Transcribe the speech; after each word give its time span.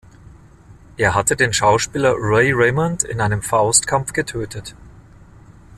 Er 0.97 1.13
hatte 1.13 1.35
den 1.35 1.53
Schauspieler 1.53 2.15
Ray 2.17 2.51
Raymond 2.53 3.03
in 3.03 3.21
einem 3.21 3.43
Faustkampf 3.43 4.13
getötet. 4.13 4.75